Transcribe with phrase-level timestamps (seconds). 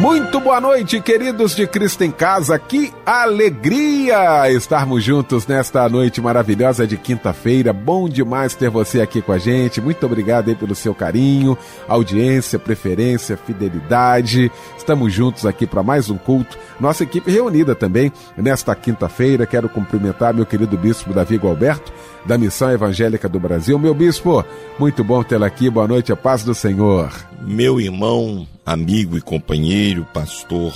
[0.00, 2.58] Muito boa noite, queridos de Cristo em Casa.
[2.58, 7.72] Que alegria estarmos juntos nesta noite maravilhosa de quinta-feira.
[7.72, 9.80] Bom demais ter você aqui com a gente.
[9.80, 11.56] Muito obrigado aí pelo seu carinho,
[11.88, 14.52] audiência, preferência, fidelidade.
[14.76, 16.58] Estamos juntos aqui para mais um culto.
[16.78, 19.46] Nossa equipe reunida também nesta quinta-feira.
[19.46, 21.90] Quero cumprimentar meu querido bispo Davi Gualberto
[22.26, 23.78] da Missão Evangélica do Brasil.
[23.78, 24.44] Meu bispo,
[24.78, 25.70] muito bom tê-lo aqui.
[25.70, 27.10] Boa noite, a paz do Senhor.
[27.42, 30.74] Meu irmão, amigo e companheiro, pastor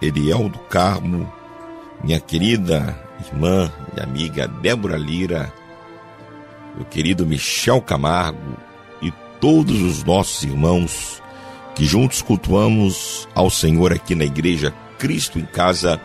[0.00, 1.30] Eliel do Carmo,
[2.02, 5.52] minha querida irmã e amiga Débora Lira,
[6.74, 8.56] meu querido Michel Camargo
[9.02, 11.22] e todos os nossos irmãos
[11.74, 16.00] que juntos cultuamos ao Senhor aqui na igreja Cristo em Casa,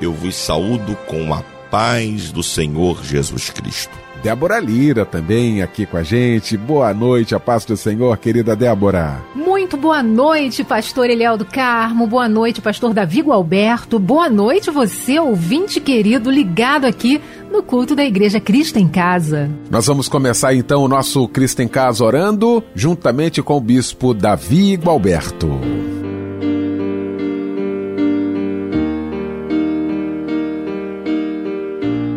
[0.00, 1.42] eu vos saúdo com a
[1.74, 3.90] paz do Senhor Jesus Cristo.
[4.22, 6.56] Débora Lira também aqui com a gente.
[6.56, 9.20] Boa noite, a paz do Senhor, querida Débora.
[9.34, 12.06] Muito boa noite, pastor Eliel do Carmo.
[12.06, 13.98] Boa noite, pastor Davi Alberto.
[13.98, 19.50] Boa noite, você, ouvinte querido, ligado aqui no culto da Igreja Cristo em Casa.
[19.68, 24.78] Nós vamos começar então o nosso Cristo em Casa orando, juntamente com o bispo Davi
[24.86, 25.50] Alberto.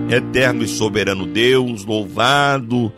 [0.09, 2.93] Eterno e soberano Deus, louvado,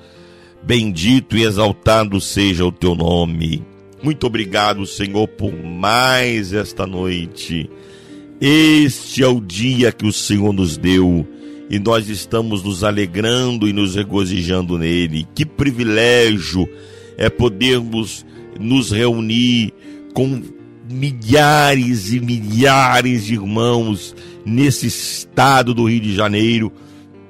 [0.61, 3.65] bendito e exaltado seja o teu nome.
[4.03, 7.67] Muito obrigado, Senhor, por mais esta noite.
[8.39, 11.27] Este é o dia que o Senhor nos deu
[11.67, 15.27] e nós estamos nos alegrando e nos regozijando nele.
[15.33, 16.69] Que privilégio
[17.17, 18.23] é podermos
[18.59, 19.73] nos reunir
[20.13, 20.43] com
[20.87, 24.15] milhares e milhares de irmãos
[24.45, 26.71] nesse estado do Rio de Janeiro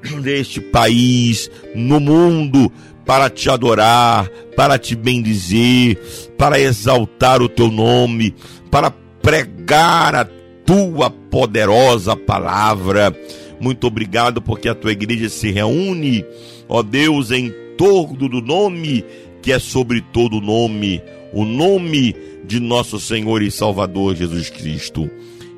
[0.21, 2.71] neste país, no mundo,
[3.05, 5.97] para te adorar, para te bendizer,
[6.37, 8.35] para exaltar o teu nome,
[8.69, 10.25] para pregar a
[10.65, 13.15] tua poderosa palavra.
[13.59, 16.23] Muito obrigado porque a tua igreja se reúne,
[16.67, 19.03] ó Deus, em torno do nome
[19.41, 21.01] que é sobre todo nome,
[21.33, 22.15] o nome
[22.45, 25.09] de nosso Senhor e Salvador Jesus Cristo.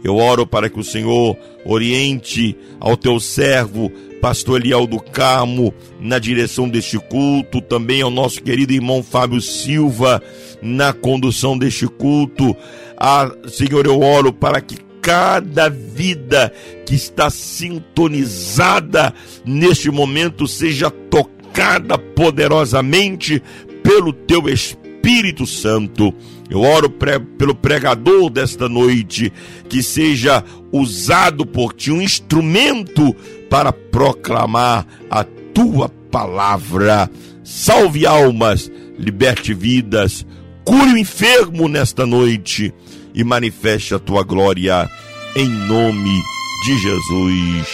[0.04, 3.92] Eu oro para que o Senhor oriente ao teu servo
[4.22, 10.22] pastor Eliel do Carmo na direção deste culto, também ao nosso querido irmão Fábio Silva
[10.62, 12.56] na condução deste culto.
[12.96, 16.54] Ah, Senhor, eu oro para que cada vida
[16.86, 19.12] que está sintonizada
[19.44, 23.42] neste momento seja tocada poderosamente
[23.82, 26.14] pelo teu Espírito Santo.
[26.48, 29.34] Eu oro pre pelo pregador desta noite,
[29.68, 33.16] que seja usado por ti, um instrumento
[33.52, 37.12] para proclamar a tua palavra.
[37.44, 40.26] Salve almas, liberte vidas,
[40.64, 42.74] cure o enfermo nesta noite
[43.14, 44.90] e manifeste a tua glória
[45.36, 46.24] em nome
[46.66, 47.68] de Jesus.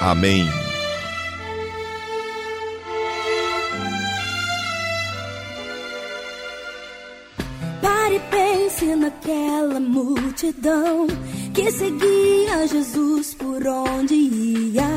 [0.00, 0.69] Amém.
[10.40, 11.06] Multidão
[11.52, 14.88] que seguia Jesus por onde ia.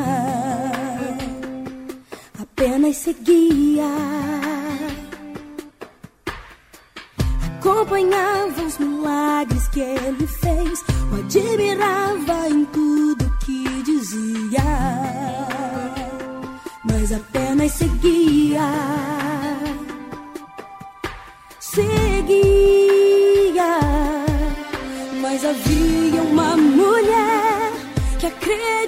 [2.41, 3.83] Apenas seguia.
[7.57, 10.81] Acompanhava os milagres que ele fez,
[11.11, 14.63] o admirava em tudo que dizia.
[16.85, 19.12] Mas apenas seguia.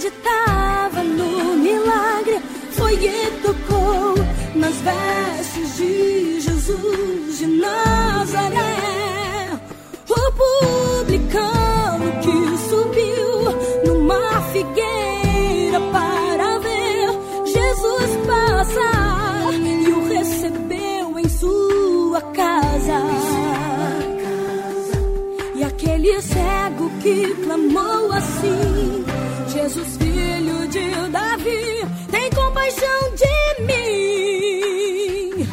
[0.06, 2.42] Acreditava no milagre.
[2.72, 4.16] Foi e tocou
[4.56, 8.75] nas vestes de Jesus de Nazaré.
[29.66, 35.44] Jesus, filho de Davi, tem compaixão de mim.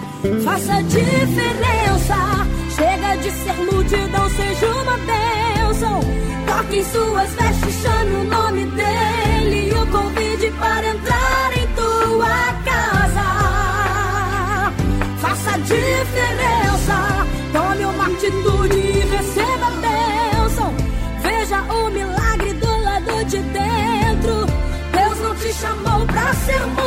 [0.44, 6.00] Faça diferença, chega de ser multidão, seja uma bênção.
[6.46, 12.52] Toque em suas vestes, chame o nome dele e o convide para entrar em tua
[12.66, 13.26] casa.
[15.22, 18.61] Faça diferença, tome uma atitude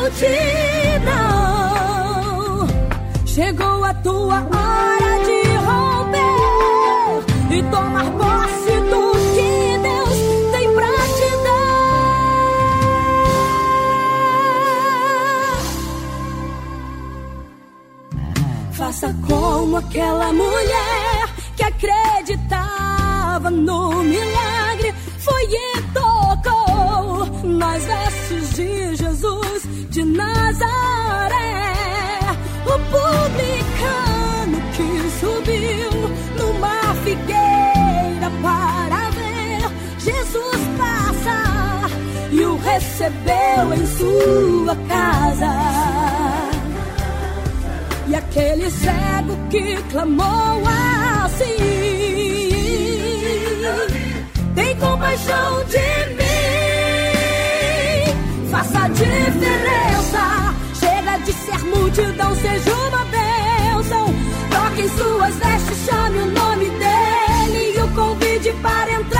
[0.05, 1.25] multidão.
[3.25, 10.17] Chegou a tua hora de romper e tomar posse do que Deus
[10.51, 12.45] tem pra te dar.
[18.73, 24.93] Faça como aquela mulher que acreditava no milagre.
[25.19, 25.43] Foi
[27.55, 31.35] nas vestes de Jesus de Nazaré.
[32.65, 35.91] O publicano que subiu
[36.37, 39.69] numa figueira para ver
[39.99, 41.89] Jesus passar
[42.31, 45.53] e o recebeu em sua casa.
[48.07, 50.61] E aquele cego que clamou
[51.23, 51.55] assim:
[54.53, 56.24] Tem compaixão de mim,
[58.55, 60.55] faça diferença.
[60.79, 64.05] Chega de ser multidão, seja uma bênção.
[64.49, 69.14] Toque em suas vestes, chame o nome dele e o convide para entrar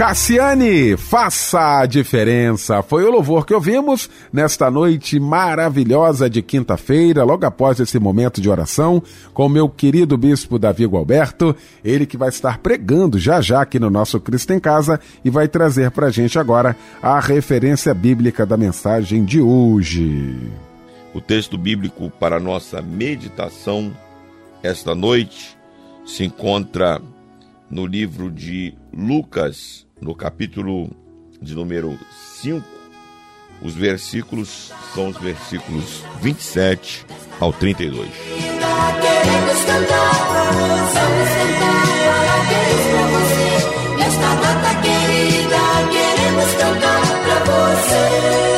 [0.00, 2.82] Cassiane, faça a diferença.
[2.82, 8.48] Foi o louvor que ouvimos nesta noite maravilhosa de quinta-feira, logo após esse momento de
[8.48, 9.02] oração,
[9.34, 11.54] com meu querido bispo Davi Gualberto,
[11.84, 15.46] ele que vai estar pregando já já aqui no nosso Cristo em Casa e vai
[15.46, 20.34] trazer pra gente agora a referência bíblica da mensagem de hoje.
[21.12, 23.92] O texto bíblico para a nossa meditação
[24.62, 25.58] esta noite
[26.06, 27.02] se encontra
[27.70, 30.90] no livro de Lucas, no capítulo
[31.40, 31.98] de número
[32.40, 32.66] 5.
[33.62, 37.04] Os versículos são os versículos 27
[37.38, 38.08] ao 32.
[38.10, 40.14] Queremos cantar,
[42.90, 43.96] pra você.
[43.98, 45.60] Nesta data querida,
[45.90, 48.49] queremos cantar pra você.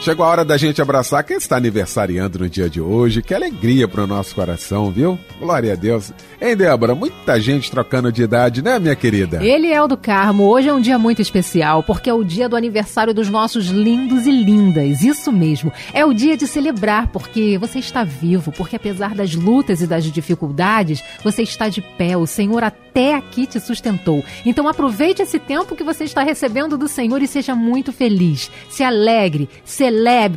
[0.00, 3.20] Chegou a hora da gente abraçar quem está aniversariando no dia de hoje.
[3.20, 5.18] Que alegria pro nosso coração, viu?
[5.38, 6.10] Glória a Deus.
[6.40, 6.94] Hein, Débora?
[6.94, 9.44] Muita gente trocando de idade, né, minha querida?
[9.44, 10.44] Ele é o do Carmo.
[10.44, 14.24] Hoje é um dia muito especial, porque é o dia do aniversário dos nossos lindos
[14.26, 15.02] e lindas.
[15.02, 15.70] Isso mesmo.
[15.92, 20.04] É o dia de celebrar, porque você está vivo, porque apesar das lutas e das
[20.04, 22.16] dificuldades, você está de pé.
[22.16, 24.24] O Senhor até aqui te sustentou.
[24.46, 28.50] Então aproveite esse tempo que você está recebendo do Senhor e seja muito feliz.
[28.70, 29.89] Se alegre, celebre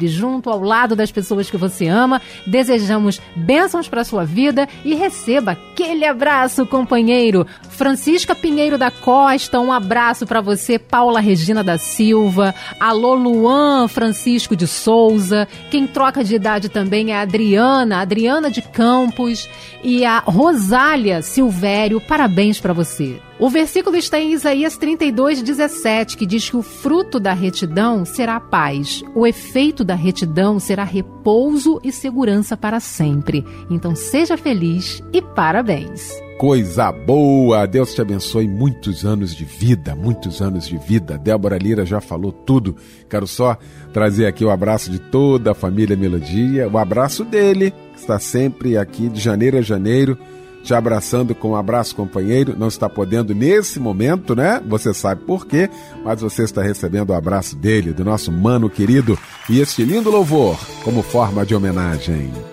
[0.07, 2.22] junto ao lado das pessoas que você ama.
[2.45, 7.45] Desejamos bênçãos para sua vida e receba aquele abraço, companheiro.
[7.69, 10.77] Francisca Pinheiro da Costa, um abraço para você.
[10.77, 12.53] Paula Regina da Silva.
[12.79, 15.48] Alô, Luan Francisco de Souza.
[15.69, 19.50] Quem troca de idade também é a Adriana, Adriana de Campos.
[19.83, 22.00] E a Rosália Silvério.
[22.00, 23.19] Parabéns para você.
[23.39, 28.39] O versículo está em Isaías 32, 17, que diz que o fruto da retidão será
[28.39, 33.43] paz, o efeito da retidão será repouso e segurança para sempre.
[33.71, 36.11] Então seja feliz e parabéns.
[36.37, 37.65] Coisa boa!
[37.65, 41.17] Deus te abençoe muitos anos de vida, muitos anos de vida.
[41.17, 42.75] Débora Lira já falou tudo.
[43.09, 43.57] Quero só
[43.91, 48.77] trazer aqui o abraço de toda a família Melodia, o abraço dele, que está sempre
[48.77, 50.17] aqui de janeiro a janeiro
[50.63, 52.55] te abraçando com um abraço, companheiro.
[52.58, 54.62] Não está podendo nesse momento, né?
[54.67, 55.70] Você sabe por quê,
[56.03, 60.58] mas você está recebendo o abraço dele, do nosso mano querido, e este lindo louvor
[60.84, 62.52] como forma de homenagem.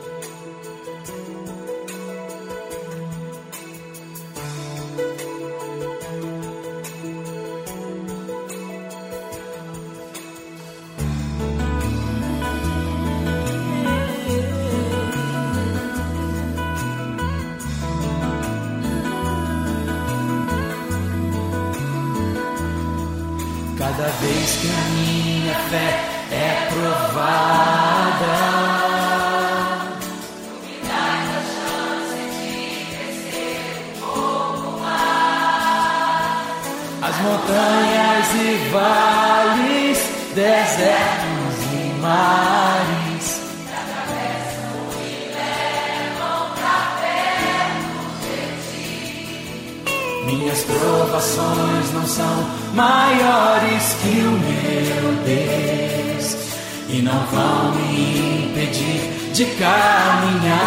[59.32, 60.60] De caminhar.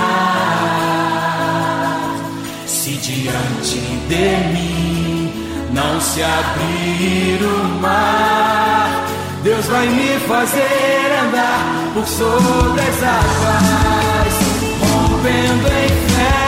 [2.65, 5.32] Se diante de mim
[5.74, 9.06] não se abrir o mar,
[9.44, 14.34] Deus vai me fazer andar por sobre as águas,
[14.82, 16.44] rompendo em fé.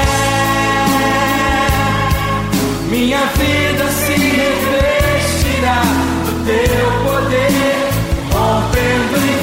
[2.89, 5.81] Minha vida se revestirá
[6.25, 7.89] do teu poder,
[8.31, 9.34] rompendo em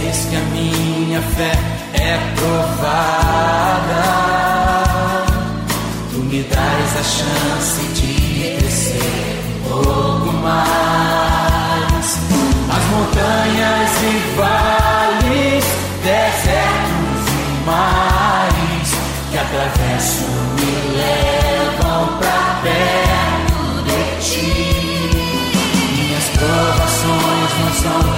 [0.00, 1.52] vez que a minha fé
[1.94, 4.04] é provada,
[6.12, 12.08] tu me dás a chance de crescer um pouco mais.
[12.76, 15.64] As montanhas e vales,
[16.04, 18.88] desertos e mares
[19.30, 20.26] que atravesso
[20.56, 24.52] me levam pra perto de ti.
[25.96, 28.15] Minhas provações não são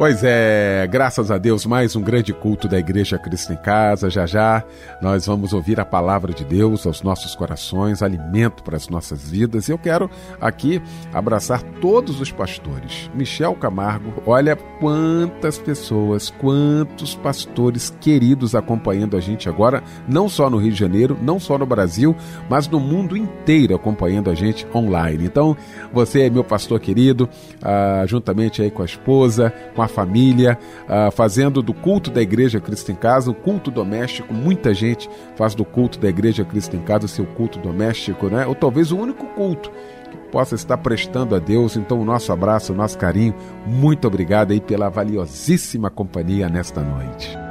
[0.00, 4.08] Pois é, graças a Deus, mais um grande culto da Igreja Cristo em Casa.
[4.08, 4.64] Já já
[5.00, 9.68] nós vamos ouvir a palavra de Deus aos nossos corações, alimento para as nossas vidas.
[9.68, 10.10] E eu quero
[10.40, 10.80] aqui
[11.12, 13.10] abraçar todos os pastores.
[13.14, 20.58] Michel Camargo, olha quantas pessoas, quantos pastores queridos acompanhando a gente agora, não só no
[20.58, 22.14] Rio de Janeiro, não só no Brasil,
[22.48, 25.24] mas no mundo inteiro acompanhando a gente online.
[25.24, 25.56] Então,
[25.92, 27.28] você é meu pastor querido,
[27.62, 32.60] ah, juntamente aí com a esposa, com a família, uh, fazendo do culto da Igreja
[32.60, 34.32] Cristo em Casa, o culto doméstico.
[34.32, 38.46] Muita gente faz do culto da Igreja Cristo em Casa seu culto doméstico, né?
[38.46, 39.70] Ou talvez o único culto
[40.10, 41.76] que possa estar prestando a Deus.
[41.76, 43.34] Então, o nosso abraço, o nosso carinho.
[43.66, 47.49] Muito obrigado aí pela valiosíssima companhia nesta noite.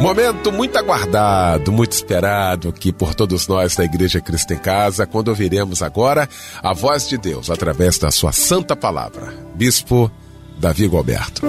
[0.00, 5.28] Momento muito aguardado, muito esperado aqui por todos nós da Igreja Cristo em Casa, quando
[5.28, 6.26] ouviremos agora
[6.62, 9.34] a voz de Deus através da sua santa palavra.
[9.54, 10.10] Bispo
[10.58, 11.42] Davi Gilberto.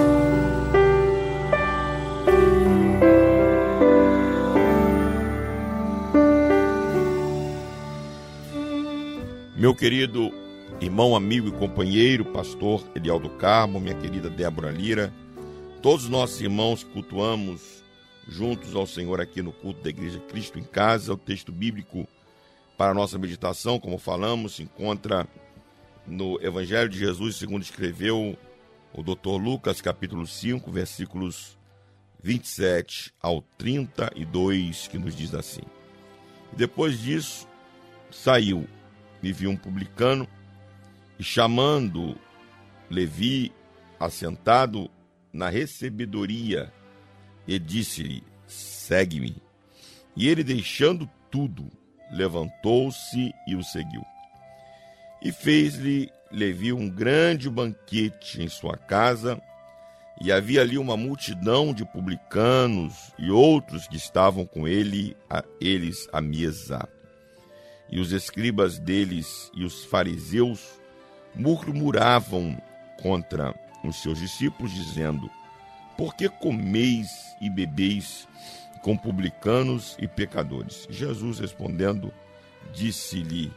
[9.56, 10.30] Meu querido
[10.78, 15.10] irmão, amigo e companheiro, pastor Eliel do Carmo, minha querida Débora Lira,
[15.80, 17.81] todos nossos irmãos cultuamos
[18.28, 21.12] juntos ao Senhor aqui no culto da Igreja Cristo em Casa.
[21.12, 22.06] O texto bíblico
[22.76, 25.28] para a nossa meditação, como falamos, se encontra
[26.06, 28.36] no Evangelho de Jesus, segundo escreveu
[28.92, 29.40] o Dr.
[29.40, 31.58] Lucas, capítulo 5, versículos
[32.22, 35.62] 27 ao 32, que nos diz assim:
[36.52, 37.48] Depois disso,
[38.10, 38.68] saiu
[39.22, 40.28] e viu um publicano
[41.18, 42.16] e chamando
[42.90, 43.52] Levi
[43.98, 44.90] assentado
[45.32, 46.72] na recebedoria
[47.46, 49.36] e disse-lhe: Segue-me.
[50.16, 51.70] E ele, deixando tudo,
[52.10, 54.02] levantou-se e o seguiu.
[55.22, 59.40] E fez-lhe Levi um grande banquete em sua casa,
[60.18, 66.08] e havia ali uma multidão de publicanos e outros que estavam com ele, a eles
[66.10, 66.88] à mesa.
[67.90, 70.80] E os escribas deles e os fariseus
[71.34, 72.56] murmuravam
[73.02, 75.28] contra os seus discípulos, dizendo:
[75.96, 77.08] por que comeis
[77.40, 78.28] e bebeis
[78.82, 80.86] com publicanos e pecadores?
[80.90, 82.12] Jesus respondendo,
[82.72, 83.52] disse-lhe,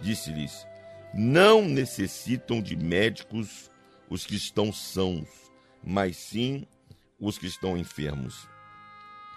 [0.00, 0.66] disse-lhes:
[1.12, 3.70] Não necessitam de médicos
[4.08, 5.28] os que estão sãos,
[5.82, 6.66] mas sim
[7.18, 8.48] os que estão enfermos.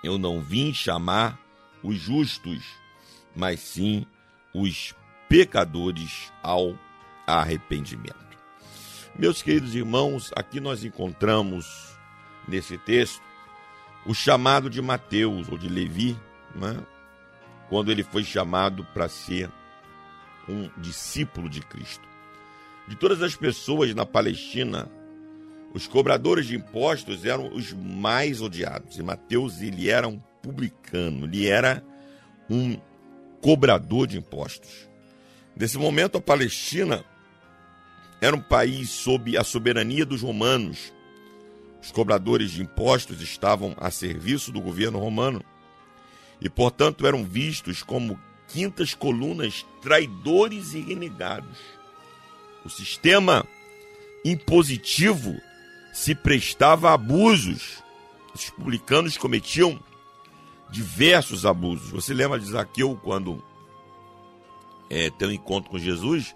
[0.03, 1.39] Eu não vim chamar
[1.83, 2.63] os justos,
[3.35, 4.05] mas sim
[4.53, 4.95] os
[5.29, 6.77] pecadores ao
[7.25, 8.23] arrependimento.
[9.17, 11.92] Meus queridos irmãos, aqui nós encontramos
[12.47, 13.21] nesse texto
[14.06, 16.17] o chamado de Mateus ou de Levi,
[16.56, 16.77] né?
[17.69, 19.49] quando ele foi chamado para ser
[20.47, 22.08] um discípulo de Cristo.
[22.88, 24.91] De todas as pessoas na Palestina,
[25.73, 28.97] os cobradores de impostos eram os mais odiados.
[28.97, 31.82] E Mateus ele era um publicano, ele era
[32.49, 32.77] um
[33.41, 34.88] cobrador de impostos.
[35.56, 37.06] Nesse momento, a Palestina
[38.19, 40.93] era um país sob a soberania dos romanos
[41.83, 45.43] os cobradores de impostos estavam a serviço do governo romano
[46.39, 48.17] e, portanto, eram vistos como
[48.47, 51.57] quintas colunas traidores e renegados.
[52.63, 53.45] O sistema
[54.23, 55.35] impositivo
[55.91, 57.83] se prestava a abusos.
[58.33, 59.77] Os publicanos cometiam
[60.69, 61.89] diversos abusos.
[61.89, 63.43] Você lembra de Zaqueu quando
[64.89, 66.33] é, tem um encontro com Jesus?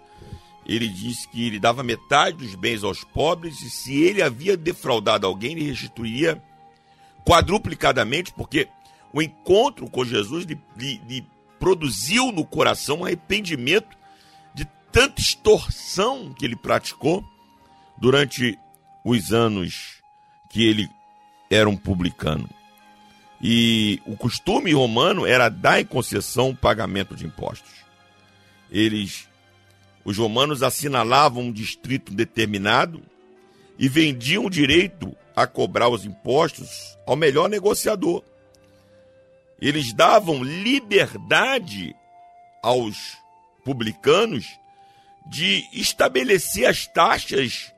[0.68, 5.26] Ele disse que ele dava metade dos bens aos pobres e se ele havia defraudado
[5.26, 6.42] alguém, ele restituiria
[7.24, 8.68] quadruplicadamente, porque
[9.12, 11.26] o encontro com Jesus lhe, lhe, lhe
[11.58, 13.96] produziu no coração um arrependimento
[14.54, 17.24] de tanta extorsão que ele praticou
[17.96, 18.58] durante
[19.02, 20.02] os anos
[20.50, 20.88] que ele
[21.50, 22.48] era um publicano.
[23.40, 27.70] E o costume romano era dar em concessão o pagamento de impostos.
[28.70, 29.27] Eles
[30.08, 33.02] os romanos assinalavam um distrito determinado
[33.78, 38.24] e vendiam o direito a cobrar os impostos ao melhor negociador.
[39.60, 41.94] Eles davam liberdade
[42.62, 43.18] aos
[43.62, 44.46] publicanos
[45.26, 47.70] de estabelecer as taxas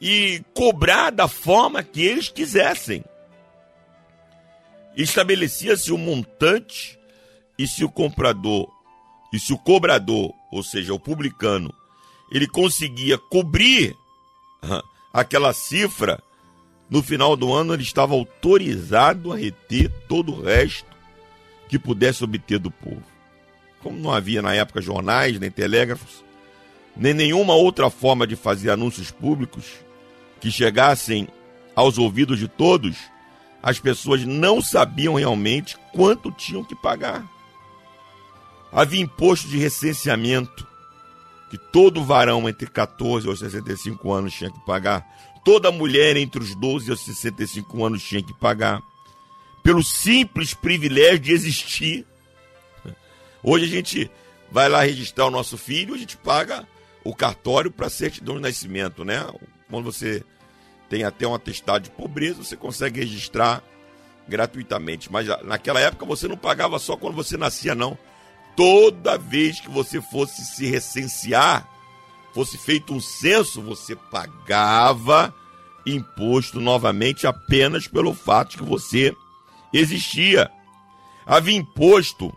[0.00, 3.04] e cobrar da forma que eles quisessem.
[4.96, 6.96] Estabelecia-se um montante
[7.58, 8.70] e se o comprador
[9.32, 11.72] e se o cobrador, ou seja, o publicano,
[12.30, 13.96] ele conseguia cobrir
[15.12, 16.22] aquela cifra,
[16.88, 20.90] no final do ano ele estava autorizado a reter todo o resto
[21.68, 23.02] que pudesse obter do povo.
[23.80, 26.24] Como não havia na época jornais, nem telégrafos,
[26.96, 29.64] nem nenhuma outra forma de fazer anúncios públicos
[30.40, 31.28] que chegassem
[31.74, 32.96] aos ouvidos de todos,
[33.62, 37.24] as pessoas não sabiam realmente quanto tinham que pagar.
[38.72, 40.66] Havia imposto de recenseamento,
[41.50, 45.04] que todo varão entre 14 e 65 anos tinha que pagar,
[45.44, 48.80] toda mulher entre os 12 e os 65 anos tinha que pagar,
[49.62, 52.06] pelo simples privilégio de existir.
[53.42, 54.10] Hoje a gente
[54.50, 56.66] vai lá registrar o nosso filho, a gente paga
[57.02, 59.26] o cartório para certidão de nascimento, né?
[59.68, 60.22] Quando você
[60.88, 63.62] tem até um atestado de pobreza, você consegue registrar
[64.28, 65.10] gratuitamente.
[65.10, 67.96] Mas naquela época você não pagava só quando você nascia, não.
[68.56, 71.68] Toda vez que você fosse se recensear,
[72.34, 75.34] fosse feito um censo, você pagava
[75.86, 79.14] imposto novamente apenas pelo fato de que você
[79.72, 80.50] existia.
[81.24, 82.32] Havia imposto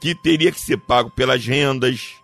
[0.00, 2.14] que teria que ser pago pelas rendas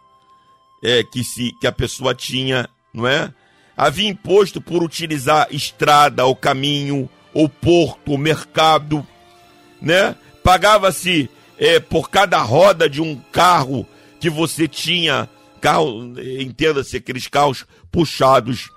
[0.83, 3.33] é, que, se, que a pessoa tinha, não é?
[3.77, 9.07] Havia imposto por utilizar estrada, ou caminho, ou porto, ou mercado,
[9.81, 10.17] né?
[10.43, 13.87] Pagava-se é, por cada roda de um carro
[14.21, 15.29] que você tinha,
[15.61, 18.71] carro, entenda-se, aqueles carros puxados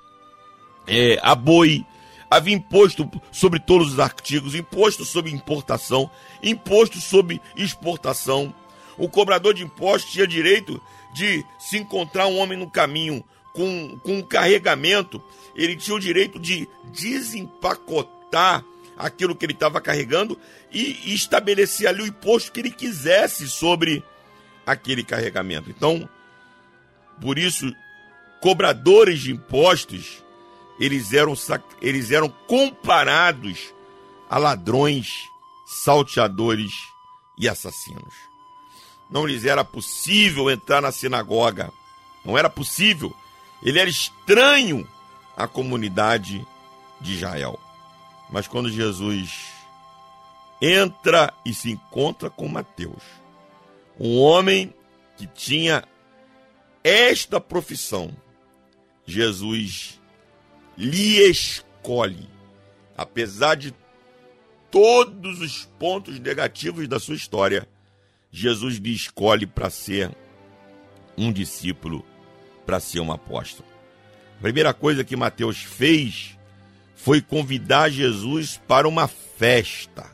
[0.87, 1.85] é, a boi,
[2.29, 6.09] havia imposto sobre todos os artigos, imposto sobre importação,
[6.43, 8.53] imposto sobre exportação.
[8.97, 10.81] O cobrador de impostos tinha direito
[11.13, 15.21] de se encontrar um homem no caminho com, com um carregamento,
[15.55, 18.63] ele tinha o direito de desempacotar
[18.99, 20.37] aquilo que ele estava carregando
[20.71, 24.03] e, estabelecer ali o imposto que ele quisesse sobre
[24.65, 25.69] aquele carregamento.
[25.69, 26.07] Então,
[27.21, 27.73] por isso,
[28.41, 30.21] cobradores de impostos,
[30.79, 31.33] eles eram,
[31.81, 33.73] eles eram comparados
[34.29, 35.07] a ladrões,
[35.65, 36.71] salteadores
[37.37, 38.13] e assassinos.
[39.09, 41.71] Não lhes era possível entrar na sinagoga.
[42.23, 43.15] Não era possível
[43.61, 44.87] ele era estranho
[45.35, 46.45] à comunidade
[46.99, 47.59] de Israel.
[48.29, 49.47] Mas quando Jesus
[50.61, 53.03] entra e se encontra com Mateus,
[53.99, 54.73] um homem
[55.17, 55.83] que tinha
[56.83, 58.15] esta profissão,
[59.05, 59.99] Jesus
[60.77, 62.29] lhe escolhe,
[62.95, 63.73] apesar de
[64.71, 67.67] todos os pontos negativos da sua história,
[68.31, 70.15] Jesus lhe escolhe para ser
[71.17, 72.05] um discípulo
[72.65, 73.67] para ser um apóstolo.
[74.37, 76.38] A primeira coisa que Mateus fez
[77.03, 80.05] foi convidar Jesus para uma festa.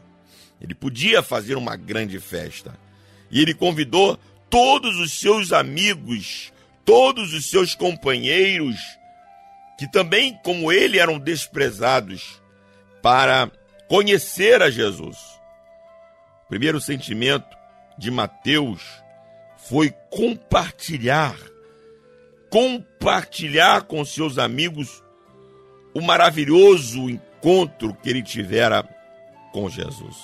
[0.62, 2.78] Ele podia fazer uma grande festa.
[3.32, 4.20] E ele convidou
[4.50, 6.54] todos os seus amigos,
[6.86, 8.78] todos os seus companheiros,
[9.80, 12.40] que também, como ele, eram desprezados,
[13.02, 13.52] para
[13.88, 15.18] conhecer a Jesus.
[16.46, 17.58] O primeiro sentimento
[17.98, 18.82] de Mateus
[19.58, 21.36] foi compartilhar
[22.56, 25.04] compartilhar com seus amigos
[25.96, 28.84] o maravilhoso encontro que ele tivera
[29.54, 30.18] com Jesus.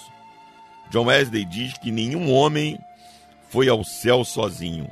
[0.91, 2.77] John Wesley diz que nenhum homem
[3.49, 4.89] foi ao céu sozinho.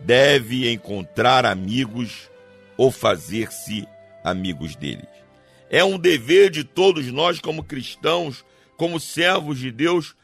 [0.00, 2.30] Deve encontrar amigos
[2.76, 3.88] ou fazer-se
[4.22, 5.08] amigos deles.
[5.70, 8.44] É um dever de todos nós, como cristãos,
[8.76, 10.14] como servos de Deus,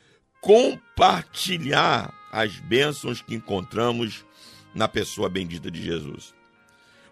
[0.42, 4.26] compartilhar as bênçãos que encontramos
[4.74, 6.34] na pessoa bendita de Jesus.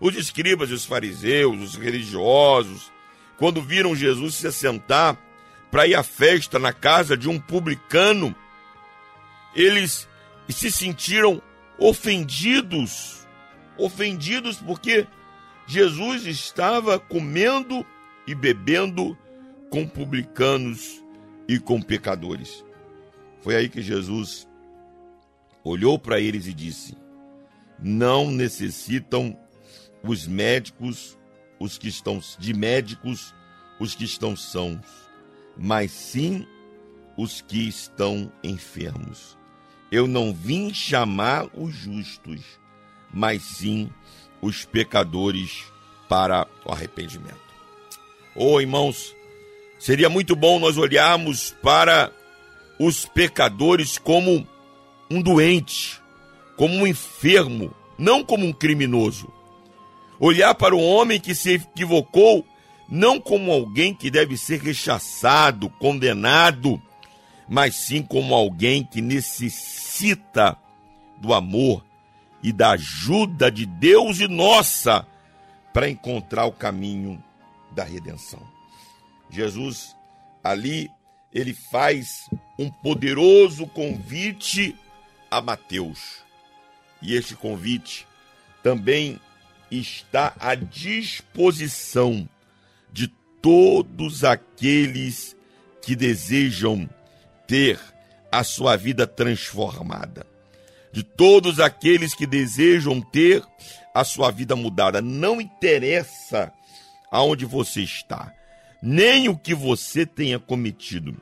[0.00, 2.90] Os escribas os fariseus, os religiosos,
[3.36, 5.18] quando viram Jesus se assentar
[5.70, 8.34] para ir à festa na casa de um publicano,
[9.54, 10.08] eles
[10.48, 11.40] se sentiram
[11.78, 13.26] ofendidos,
[13.78, 15.06] ofendidos porque
[15.66, 17.84] Jesus estava comendo
[18.26, 19.16] e bebendo
[19.70, 21.02] com publicanos
[21.46, 22.64] e com pecadores.
[23.42, 24.48] Foi aí que Jesus
[25.62, 26.96] olhou para eles e disse:
[27.82, 29.36] não necessitam
[30.02, 31.18] os médicos,
[31.58, 33.34] os que estão de médicos,
[33.78, 34.80] os que estão sãos,
[35.56, 36.46] mas sim
[37.16, 39.38] os que estão enfermos.
[39.90, 42.40] Eu não vim chamar os justos,
[43.12, 43.90] mas sim
[44.40, 45.64] os pecadores
[46.08, 47.38] para o arrependimento.
[48.34, 49.14] Oh, irmãos,
[49.78, 52.12] seria muito bom nós olharmos para
[52.78, 54.46] os pecadores como
[55.10, 56.00] um doente,
[56.56, 59.30] como um enfermo, não como um criminoso.
[60.20, 62.46] Olhar para o homem que se equivocou
[62.86, 66.80] não como alguém que deve ser rechaçado, condenado,
[67.48, 70.58] mas sim como alguém que necessita
[71.16, 71.84] do amor
[72.42, 75.06] e da ajuda de Deus e nossa
[75.72, 77.22] para encontrar o caminho
[77.72, 78.42] da redenção.
[79.30, 79.96] Jesus
[80.44, 80.90] ali
[81.32, 82.28] ele faz
[82.58, 84.76] um poderoso convite
[85.30, 86.24] a Mateus.
[87.00, 88.06] E este convite
[88.62, 89.18] também
[89.70, 92.28] está à disposição
[92.92, 93.08] de
[93.40, 95.36] todos aqueles
[95.82, 96.88] que desejam
[97.46, 97.78] ter
[98.30, 100.26] a sua vida transformada.
[100.92, 103.42] De todos aqueles que desejam ter
[103.94, 105.00] a sua vida mudada.
[105.00, 106.52] Não interessa
[107.10, 108.32] aonde você está,
[108.82, 111.16] nem o que você tenha cometido.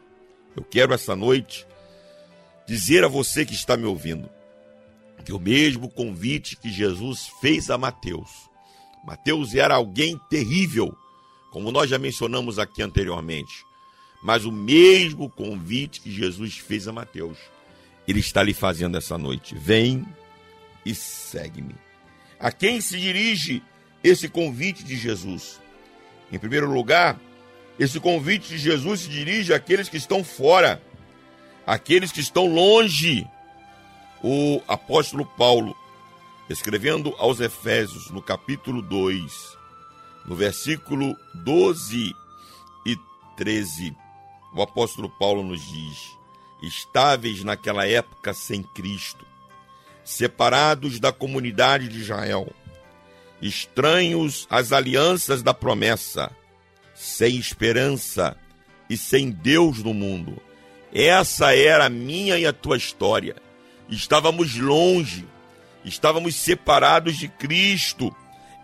[0.56, 1.66] Eu quero essa noite
[2.66, 4.28] dizer a você que está me ouvindo
[5.24, 8.48] que o mesmo convite que Jesus fez a Mateus.
[9.04, 10.96] Mateus era alguém terrível,
[11.50, 13.64] como nós já mencionamos aqui anteriormente.
[14.22, 17.38] Mas o mesmo convite que Jesus fez a Mateus,
[18.06, 19.54] ele está lhe fazendo essa noite.
[19.54, 20.04] Vem
[20.84, 21.74] e segue-me.
[22.38, 23.62] A quem se dirige
[24.02, 25.60] esse convite de Jesus?
[26.30, 27.20] Em primeiro lugar,
[27.78, 30.82] esse convite de Jesus se dirige àqueles que estão fora,
[31.66, 33.26] àqueles que estão longe.
[34.22, 35.76] O apóstolo Paulo,
[36.50, 39.56] escrevendo aos Efésios, no capítulo 2,
[40.26, 42.12] no versículo 12
[42.84, 42.96] e
[43.36, 43.96] 13,
[44.52, 46.18] o apóstolo Paulo nos diz:
[46.60, 49.24] estáveis naquela época sem Cristo,
[50.04, 52.52] separados da comunidade de Israel,
[53.40, 56.34] estranhos às alianças da promessa,
[56.92, 58.36] sem esperança
[58.90, 60.42] e sem Deus no mundo.
[60.92, 63.47] Essa era a minha e a tua história.
[63.88, 65.26] Estávamos longe,
[65.84, 68.14] estávamos separados de Cristo,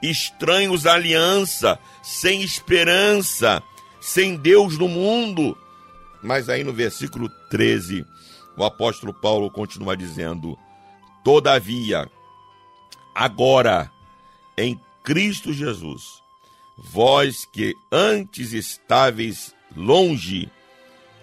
[0.02, 3.62] estranhos à aliança, sem esperança,
[4.00, 5.56] sem Deus no mundo.
[6.22, 8.04] Mas aí no versículo 13,
[8.56, 10.58] o apóstolo Paulo continua dizendo:
[11.24, 12.08] Todavia,
[13.14, 13.90] agora,
[14.56, 16.22] em Cristo Jesus,
[16.76, 20.50] vós que antes estáveis longe,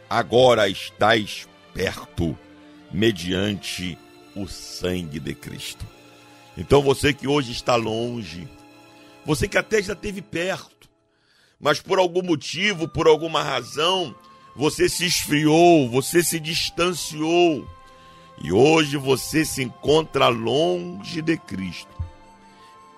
[0.09, 2.37] agora estáis perto,
[2.93, 3.97] mediante
[4.35, 5.85] o sangue de Cristo.
[6.57, 8.47] Então você que hoje está longe,
[9.25, 10.89] você que até já esteve perto,
[11.59, 14.15] mas por algum motivo, por alguma razão,
[14.55, 17.67] você se esfriou, você se distanciou
[18.43, 21.91] e hoje você se encontra longe de Cristo.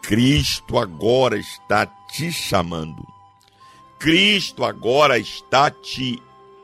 [0.01, 3.05] Cristo agora está te chamando.
[3.99, 6.21] Cristo agora está te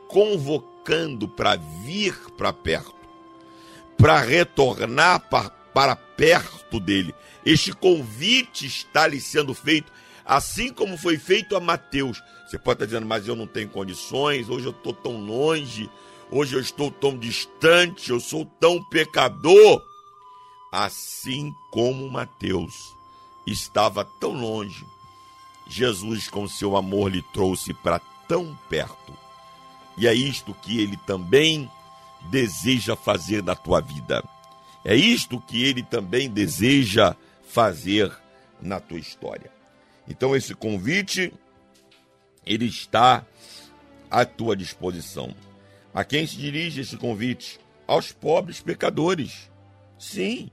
[0.08, 2.99] convocando para vir para perto,
[4.00, 7.14] para retornar para, perto dele.
[7.44, 9.92] Este convite está lhe sendo feito,
[10.24, 12.22] assim como foi feito a Mateus.
[12.46, 15.90] Você pode estar dizendo, mas eu não tenho condições, hoje eu estou tão longe,
[16.30, 19.82] hoje eu estou tão distante, eu sou tão pecador.
[20.72, 22.94] Assim como Mateus
[23.46, 24.86] estava tão longe,
[25.66, 29.12] Jesus, com seu amor, lhe trouxe para tão perto.
[29.96, 31.70] E é isto que ele também
[32.30, 34.22] deseja fazer na tua vida.
[34.84, 37.14] É isto que ele também deseja
[37.48, 38.12] fazer
[38.60, 39.50] na tua história.
[40.08, 41.32] Então, esse convite
[42.44, 43.24] ele está
[44.10, 45.34] à tua disposição.
[45.92, 47.60] A quem se dirige esse convite?
[47.86, 49.50] Aos pobres pecadores.
[49.98, 50.50] Sim.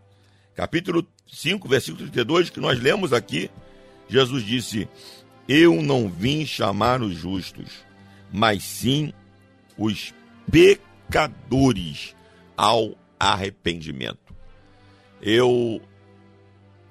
[0.55, 3.49] Capítulo 5, versículo 32, que nós lemos aqui,
[4.09, 4.89] Jesus disse:
[5.47, 7.85] Eu não vim chamar os justos,
[8.31, 9.13] mas sim
[9.77, 10.13] os
[10.51, 10.86] pecadores
[12.55, 14.35] ao arrependimento.
[15.21, 15.81] Eu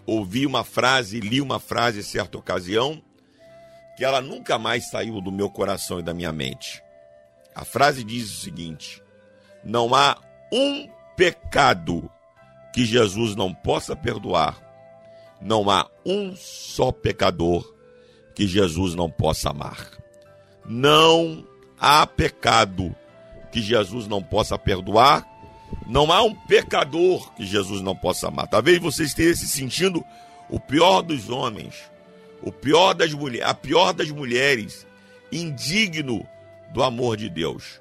[0.06, 3.02] ouvi uma frase, li uma frase em certa ocasião,
[3.96, 6.82] que ela nunca mais saiu do meu coração e da minha mente.
[7.54, 9.02] A frase diz o seguinte:
[9.64, 10.18] Não há
[10.52, 12.10] um pecado
[12.72, 14.62] que Jesus não possa perdoar.
[15.40, 17.74] Não há um só pecador
[18.34, 19.90] que Jesus não possa amar.
[20.64, 21.46] Não
[21.78, 22.94] há pecado
[23.50, 25.26] que Jesus não possa perdoar.
[25.86, 28.46] Não há um pecador que Jesus não possa amar.
[28.46, 30.04] Talvez você esteja se sentindo
[30.48, 31.74] o pior dos homens,
[32.42, 34.86] o pior das mulheres, a pior das mulheres,
[35.30, 36.26] indigno
[36.72, 37.80] do amor de Deus.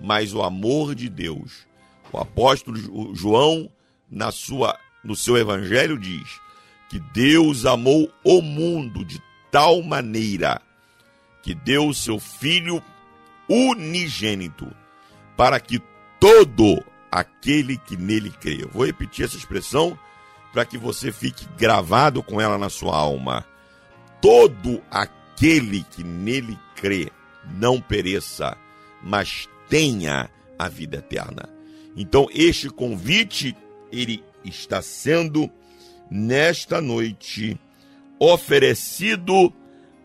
[0.00, 1.66] Mas o amor de Deus,
[2.12, 3.70] o apóstolo João,
[4.10, 6.28] na sua, no seu evangelho, diz
[6.88, 10.60] que Deus amou o mundo de tal maneira
[11.42, 12.82] que deu seu Filho
[13.48, 14.70] unigênito
[15.36, 15.80] para que
[16.18, 18.62] todo aquele que nele crê.
[18.62, 19.98] Eu vou repetir essa expressão
[20.52, 23.44] para que você fique gravado com ela na sua alma
[24.20, 27.10] todo aquele que nele crê
[27.58, 28.56] não pereça,
[29.02, 31.48] mas tenha a vida eterna.
[31.96, 33.56] Então, este convite,
[33.92, 35.50] ele está sendo
[36.10, 37.58] nesta noite
[38.18, 39.52] oferecido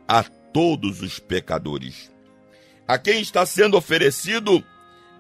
[0.07, 2.11] a todos os pecadores.
[2.87, 4.63] A quem está sendo oferecido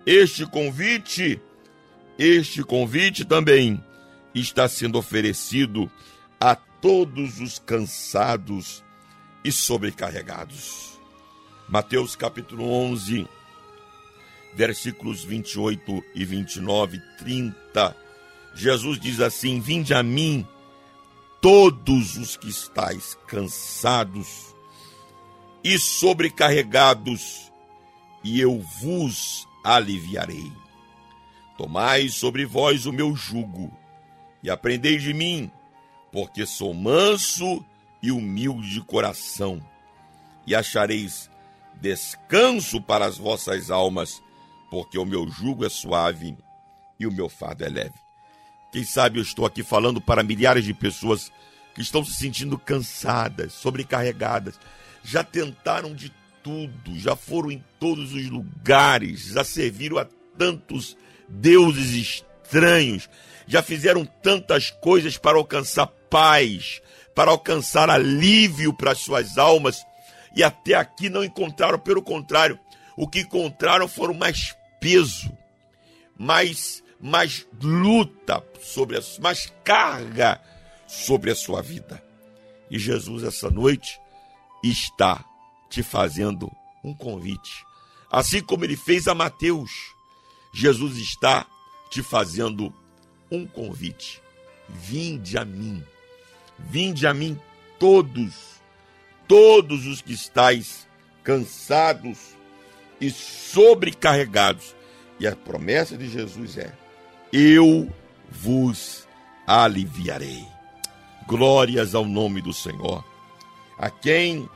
[0.05, 1.39] este convite,
[2.17, 3.83] este convite também
[4.33, 5.91] está sendo oferecido
[6.39, 8.83] a todos os cansados
[9.43, 10.99] e sobrecarregados.
[11.69, 13.27] Mateus capítulo 11,
[14.55, 17.95] versículos 28 e 29, 30.
[18.55, 20.45] Jesus diz assim: Vinde a mim,
[21.39, 24.55] todos os que estáis cansados
[25.63, 27.51] e sobrecarregados,
[28.23, 30.51] e eu vos aliviarei.
[31.57, 33.71] Tomai sobre vós o meu jugo
[34.41, 35.51] e aprendei de mim,
[36.11, 37.63] porque sou manso
[38.01, 39.61] e humilde de coração,
[40.45, 41.29] e achareis
[41.79, 44.21] descanso para as vossas almas,
[44.69, 46.37] porque o meu jugo é suave
[46.99, 47.95] e o meu fardo é leve.
[48.71, 51.31] Quem sabe eu estou aqui falando para milhares de pessoas
[51.75, 54.59] que estão se sentindo cansadas, sobrecarregadas,
[55.03, 56.09] já tentaram de
[56.43, 60.05] tudo, já foram em todos os lugares, já serviram a
[60.37, 63.09] tantos deuses estranhos,
[63.47, 66.81] já fizeram tantas coisas para alcançar paz,
[67.15, 69.85] para alcançar alívio para as suas almas,
[70.35, 72.59] e até aqui não encontraram, pelo contrário,
[72.95, 75.31] o que encontraram foram mais peso,
[76.17, 80.41] mais, mais luta sobre a, mais carga
[80.87, 82.03] sobre a sua vida.
[82.69, 83.99] E Jesus, essa noite,
[84.63, 85.25] está
[85.71, 86.51] te fazendo
[86.83, 87.65] um convite.
[88.11, 89.71] Assim como ele fez a Mateus,
[90.53, 91.47] Jesus está
[91.89, 92.73] te fazendo
[93.31, 94.21] um convite.
[94.67, 95.81] Vinde a mim,
[96.59, 97.39] vinde a mim
[97.79, 98.61] todos,
[99.27, 100.87] todos os que estáis
[101.23, 102.35] cansados
[102.99, 104.75] e sobrecarregados.
[105.19, 106.73] E a promessa de Jesus é:
[107.31, 107.89] Eu
[108.29, 109.07] vos
[109.47, 110.45] aliviarei.
[111.27, 113.05] Glórias ao nome do Senhor.
[113.77, 114.49] A quem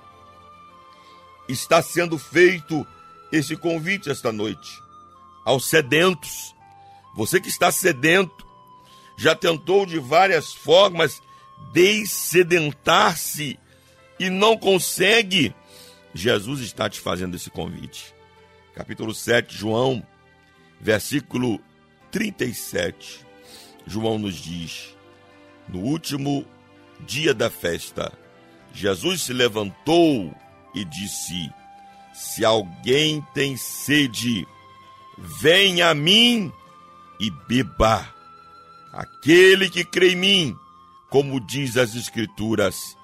[1.47, 2.85] está sendo feito
[3.31, 4.81] esse convite esta noite?
[5.43, 6.55] Aos sedentos.
[7.15, 8.45] Você que está sedento,
[9.17, 11.21] já tentou de várias formas
[11.71, 13.57] dessedentar-se
[14.19, 15.55] e não consegue.
[16.13, 18.13] Jesus está te fazendo esse convite.
[18.73, 20.05] Capítulo 7, João,
[20.79, 21.61] versículo
[22.11, 23.25] 37.
[23.85, 24.95] João nos diz:
[25.67, 26.45] No último
[27.01, 28.11] dia da festa,
[28.73, 30.33] Jesus se levantou
[30.75, 31.49] e disse:
[32.13, 34.45] Se alguém tem sede,
[35.17, 36.51] venha a mim
[37.19, 38.13] e beba.
[38.91, 40.57] Aquele que crê em mim,
[41.09, 42.95] como diz as Escrituras,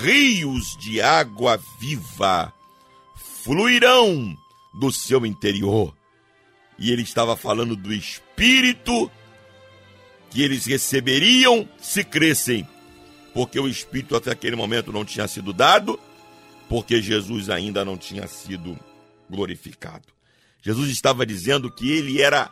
[0.00, 2.52] rios de água viva
[3.42, 4.36] fluirão
[4.74, 5.94] do seu interior.
[6.78, 9.10] E ele estava falando do Espírito
[10.30, 12.68] que eles receberiam se crescem,
[13.32, 15.98] porque o Espírito até aquele momento não tinha sido dado,
[16.68, 18.78] porque Jesus ainda não tinha sido
[19.28, 20.06] glorificado.
[20.62, 22.50] Jesus estava dizendo que ele era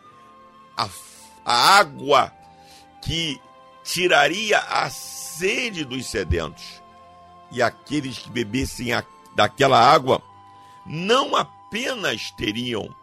[0.77, 0.89] a,
[1.45, 2.33] a água
[3.03, 3.39] que
[3.85, 6.65] tiraria a sede dos sedentos.
[7.53, 10.23] E aqueles que bebessem a, daquela água
[10.85, 12.95] não apenas teriam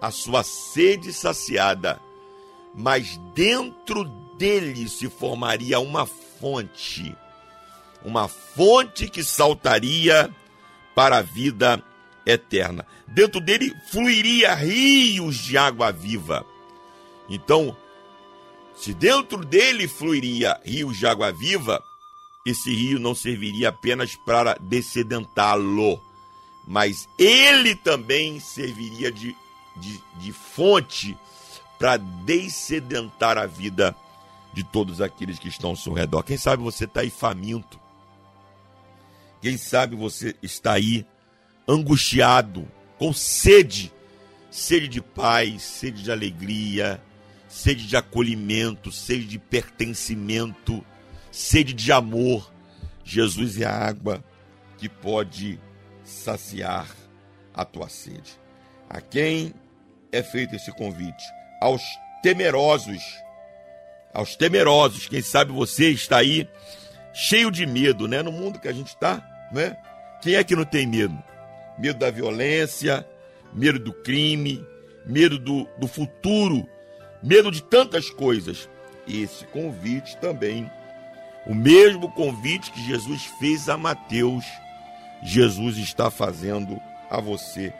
[0.00, 2.00] a sua sede saciada,
[2.74, 4.04] mas dentro
[4.36, 7.16] dele se formaria uma fonte,
[8.04, 10.34] uma fonte que saltaria
[10.94, 11.82] para a vida
[12.26, 12.86] eterna.
[13.06, 16.46] Dentro dele fluiria rios de água viva.
[17.28, 17.76] Então,
[18.74, 21.82] se dentro dele fluiria rios de água viva,
[22.44, 26.00] esse rio não serviria apenas para descedentá-lo,
[26.66, 29.36] mas ele também serviria de,
[29.76, 31.16] de, de fonte
[31.78, 33.94] para descedentar a vida
[34.52, 36.22] de todos aqueles que estão ao seu redor.
[36.22, 37.80] Quem sabe você está aí faminto.
[39.42, 41.06] Quem sabe você está aí
[41.68, 42.66] angustiado,
[42.98, 43.92] com sede,
[44.50, 47.02] sede de paz, sede de alegria,
[47.46, 50.82] sede de acolhimento, sede de pertencimento,
[51.30, 52.50] sede de amor.
[53.04, 54.24] Jesus é a água
[54.78, 55.60] que pode
[56.02, 56.88] saciar
[57.52, 58.40] a tua sede.
[58.88, 59.52] A quem
[60.10, 61.22] é feito esse convite?
[61.62, 61.82] aos
[62.20, 63.02] temerosos.
[64.12, 66.48] Aos temerosos, quem sabe você está aí
[67.14, 68.20] cheio de medo, né?
[68.22, 69.22] No mundo que a gente está,
[69.52, 69.76] né?
[70.20, 71.16] Quem é que não tem medo?
[71.78, 73.06] Medo da violência,
[73.52, 74.64] medo do crime,
[75.06, 76.66] medo do, do futuro,
[77.22, 78.68] medo de tantas coisas.
[79.06, 80.70] Esse convite também,
[81.46, 84.44] o mesmo convite que Jesus fez a Mateus,
[85.22, 86.80] Jesus está fazendo
[87.10, 87.72] a você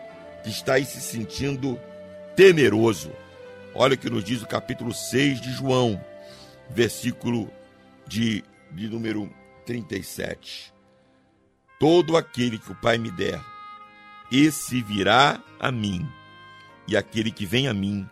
[0.42, 1.78] que está aí se sentindo
[2.34, 3.12] temeroso.
[3.74, 6.02] Olha o que nos diz o capítulo 6 de João,
[6.68, 7.50] versículo
[8.06, 9.32] de, de número
[9.64, 10.71] 37.
[11.82, 13.40] Todo aquele que o Pai me der,
[14.30, 16.08] esse virá a mim,
[16.86, 18.08] e aquele que vem a mim,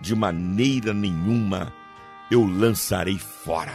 [0.00, 1.70] de maneira nenhuma
[2.30, 3.74] eu lançarei fora.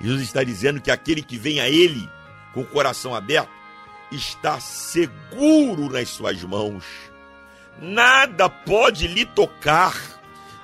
[0.00, 2.08] Jesus está dizendo que aquele que vem a Ele
[2.54, 3.50] com o coração aberto
[4.10, 6.86] está seguro nas suas mãos.
[7.78, 9.94] Nada pode lhe tocar,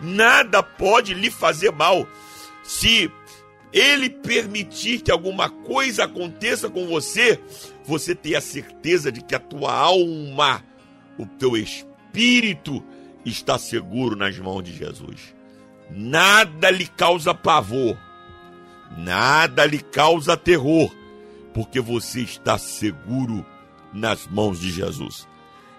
[0.01, 2.09] nada pode lhe fazer mal.
[2.63, 3.13] Se
[3.75, 7.41] ele permitir que alguma coisa aconteça com você,
[7.85, 10.65] você tem a certeza de que a tua alma,
[11.19, 12.85] o teu espírito
[13.25, 15.35] está seguro nas mãos de Jesus.
[15.91, 17.99] Nada lhe causa pavor,
[18.97, 20.95] nada lhe causa terror,
[21.53, 23.45] porque você está seguro
[23.93, 25.27] nas mãos de Jesus.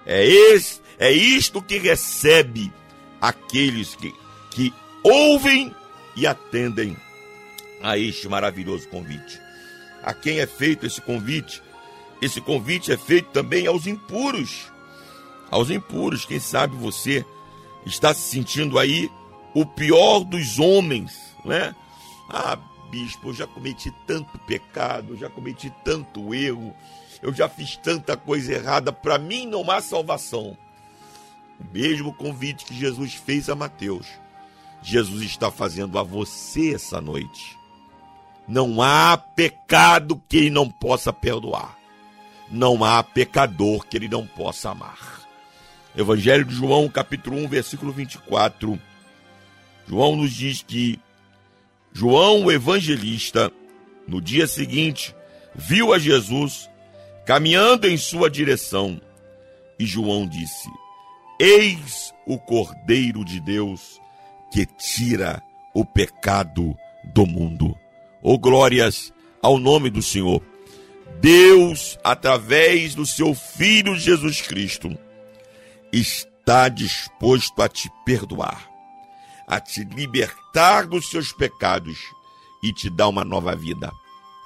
[0.06, 2.74] É, esse, é isto que recebe
[3.22, 4.14] aqueles que,
[4.52, 5.74] que ouvem
[6.14, 6.98] e atendem
[7.86, 9.40] a este maravilhoso convite.
[10.02, 11.62] A quem é feito esse convite?
[12.20, 14.72] Esse convite é feito também aos impuros.
[15.52, 17.24] Aos impuros, quem sabe você
[17.86, 19.08] está se sentindo aí
[19.54, 21.76] o pior dos homens, né?
[22.28, 22.58] Ah,
[22.90, 26.76] bispo, eu já cometi tanto pecado, eu já cometi tanto erro,
[27.22, 30.58] eu já fiz tanta coisa errada, para mim não há salvação.
[31.60, 34.08] O mesmo convite que Jesus fez a Mateus,
[34.82, 37.64] Jesus está fazendo a você essa noite.
[38.48, 41.78] Não há pecado que ele não possa perdoar.
[42.50, 45.22] Não há pecador que ele não possa amar.
[45.98, 48.80] Evangelho de João, capítulo 1, versículo 24.
[49.88, 51.00] João nos diz que
[51.94, 53.52] João, o evangelista,
[54.08, 55.16] no dia seguinte,
[55.56, 56.70] viu a Jesus
[57.26, 59.00] caminhando em sua direção.
[59.80, 60.70] E João disse:
[61.40, 64.00] Eis o Cordeiro de Deus
[64.52, 65.42] que tira
[65.74, 66.78] o pecado
[67.14, 67.78] do mundo.
[68.28, 70.42] Oh glórias ao nome do Senhor.
[71.22, 74.98] Deus, através do seu Filho Jesus Cristo,
[75.94, 78.68] está disposto a te perdoar,
[79.46, 82.00] a te libertar dos seus pecados
[82.64, 83.92] e te dar uma nova vida.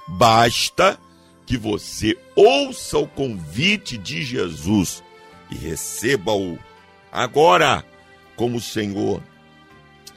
[0.06, 1.00] Basta
[1.46, 5.02] que você ouça o convite de Jesus
[5.50, 6.58] e receba-o
[7.10, 7.82] agora
[8.36, 9.22] como Senhor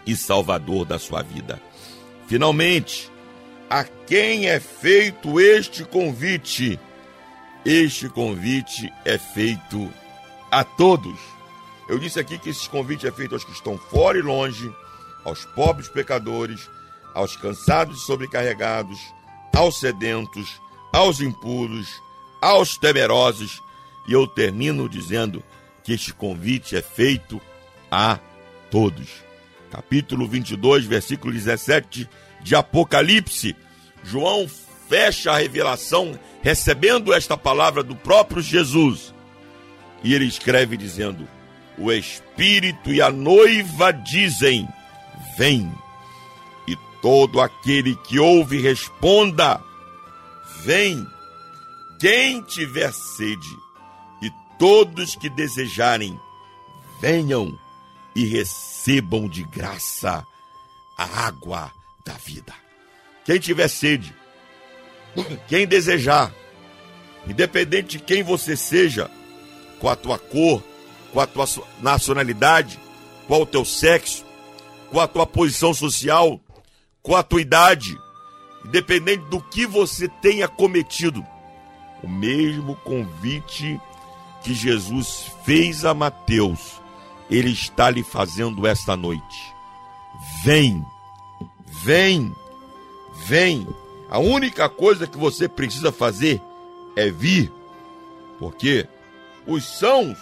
[0.05, 1.61] e Salvador da sua vida.
[2.27, 3.12] Finalmente,
[3.73, 6.79] a quem é feito este convite?
[7.65, 9.91] Este convite é feito
[10.51, 11.19] a todos.
[11.89, 14.71] Eu disse aqui que esse convite é feito aos que estão fora e longe,
[15.25, 16.69] aos pobres pecadores,
[17.15, 18.99] aos cansados e sobrecarregados,
[19.51, 20.61] aos sedentos,
[20.93, 21.87] aos impuros,
[22.39, 23.59] aos temerosos.
[24.07, 25.43] E eu termino dizendo
[25.83, 27.41] que este convite é feito
[27.89, 28.19] a
[28.69, 29.09] todos.
[29.71, 32.07] Capítulo 22, versículo 17
[32.43, 33.55] de Apocalipse.
[34.03, 34.47] João
[34.89, 39.13] fecha a revelação recebendo esta palavra do próprio Jesus.
[40.03, 41.27] E ele escreve dizendo:
[41.77, 44.67] O Espírito e a noiva dizem:
[45.37, 45.71] Vem.
[46.67, 49.59] E todo aquele que ouve responda:
[50.63, 51.05] Vem.
[51.99, 53.57] Quem tiver sede
[54.21, 54.29] e
[54.59, 56.19] todos que desejarem,
[56.99, 57.57] venham
[58.13, 60.25] e recebam de graça
[60.97, 61.71] a água
[62.05, 62.62] da vida.
[63.25, 64.13] Quem tiver sede,
[65.47, 66.33] quem desejar,
[67.27, 69.09] independente de quem você seja,
[69.79, 70.63] com a tua cor,
[71.11, 71.45] com a tua
[71.81, 72.79] nacionalidade,
[73.27, 74.25] qual o teu sexo,
[74.91, 76.39] com a tua posição social,
[77.01, 77.97] com a tua idade,
[78.65, 81.25] independente do que você tenha cometido,
[82.01, 83.79] o mesmo convite
[84.43, 86.81] que Jesus fez a Mateus,
[87.29, 89.53] ele está lhe fazendo esta noite.
[90.43, 90.85] Vem,
[91.83, 92.33] vem,
[93.25, 93.67] vem.
[94.09, 96.41] A única coisa que você precisa fazer
[96.95, 97.51] é vir,
[98.37, 98.87] porque
[99.47, 100.17] os sãos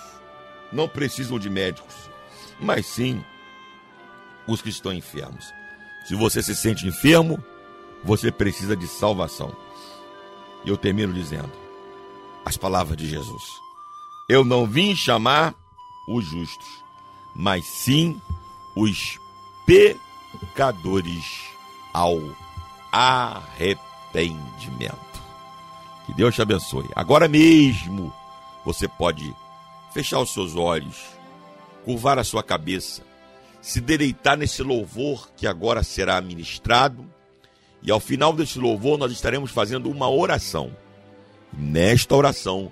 [0.72, 1.94] não precisam de médicos,
[2.60, 3.24] mas sim
[4.48, 5.46] os que estão enfermos.
[6.08, 7.44] Se você se sente enfermo,
[8.04, 9.56] você precisa de salvação.
[10.64, 11.52] E eu termino dizendo
[12.46, 13.44] as palavras de Jesus:
[14.30, 15.54] Eu não vim chamar
[16.08, 16.68] os justos,
[17.36, 18.20] mas sim
[18.76, 19.20] os
[19.66, 21.26] pecadores
[21.94, 22.20] ao
[22.92, 25.00] arrependimento.
[26.06, 26.90] Que Deus te abençoe.
[26.96, 28.14] Agora mesmo
[28.66, 29.34] você pode
[29.94, 30.98] fechar os seus olhos,
[31.86, 33.04] curvar a sua cabeça,
[33.62, 37.06] se deleitar nesse louvor que agora será ministrado.
[37.84, 40.76] E ao final desse louvor, nós estaremos fazendo uma oração.
[41.52, 42.72] Nesta oração,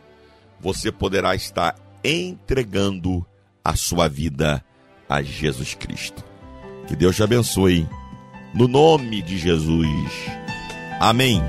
[0.59, 3.25] você poderá estar entregando
[3.63, 4.63] a sua vida
[5.07, 6.23] a Jesus Cristo.
[6.87, 7.87] Que Deus te abençoe
[8.53, 10.11] no nome de Jesus.
[10.99, 11.41] Amém.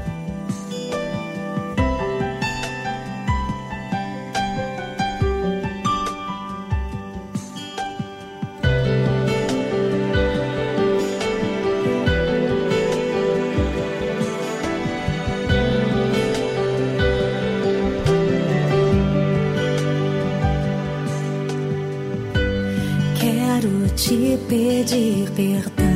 [23.18, 25.89] Quero te pedir perdão.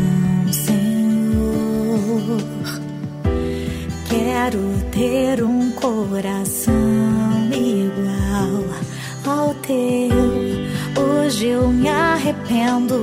[4.08, 4.60] Quero
[4.92, 6.72] ter um coração
[7.52, 8.64] igual
[9.26, 10.14] ao teu.
[11.02, 12.98] Hoje eu me arrependo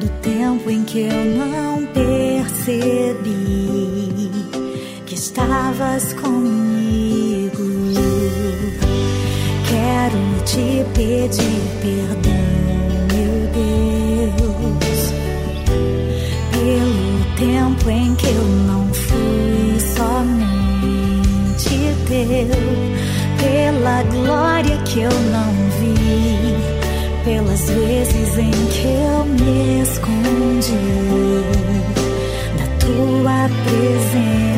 [0.00, 3.24] do tempo em que eu não percebi
[5.06, 7.62] que estavas comigo.
[9.68, 12.33] Quero te pedir perdão
[22.22, 22.94] venceu
[23.38, 26.54] pela glória que eu não vi,
[27.24, 30.72] pelas vezes em que eu me escondi
[32.58, 34.53] da tua presença.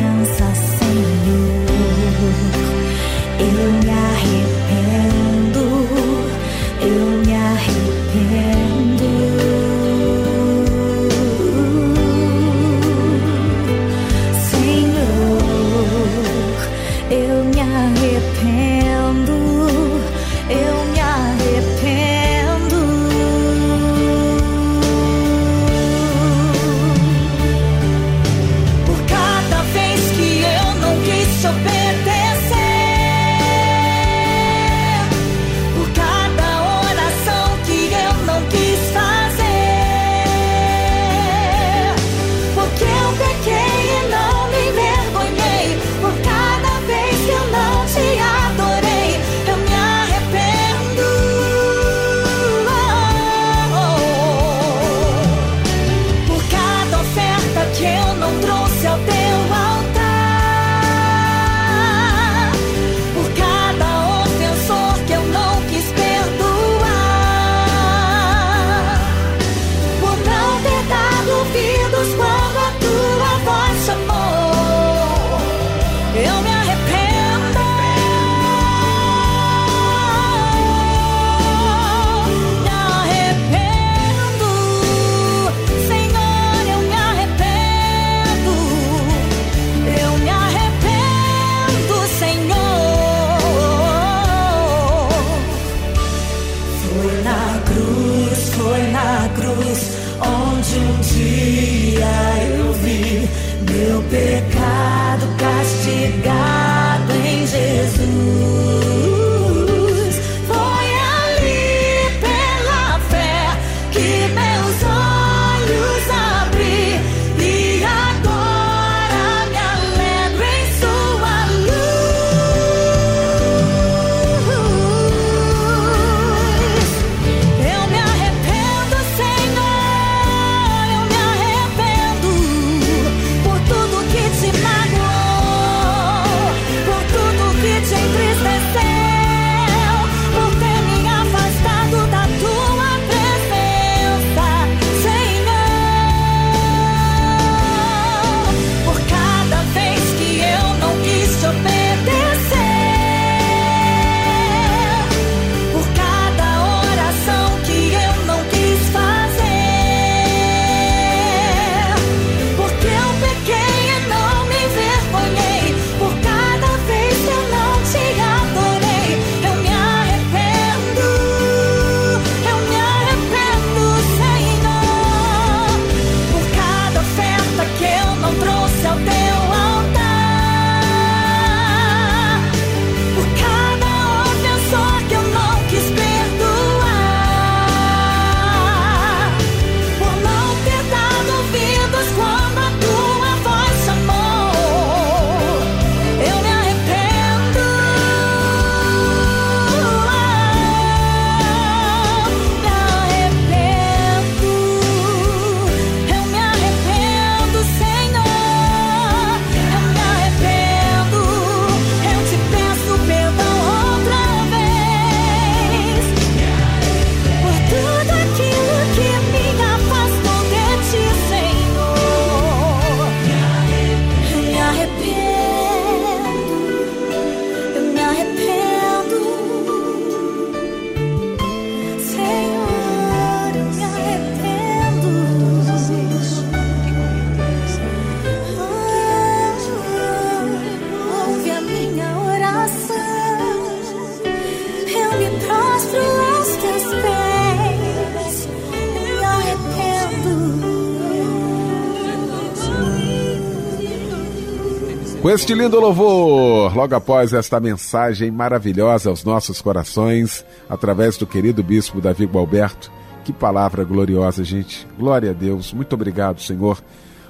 [255.37, 262.01] Este lindo louvor, logo após esta mensagem maravilhosa aos nossos corações, através do querido bispo
[262.01, 262.91] Davi Gualberto,
[263.23, 264.87] que palavra gloriosa, gente.
[264.97, 265.71] Glória a Deus.
[265.71, 266.81] Muito obrigado, Senhor,